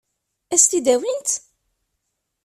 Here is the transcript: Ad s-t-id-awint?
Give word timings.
Ad 0.53 0.59
s-t-id-awint? 0.61 1.29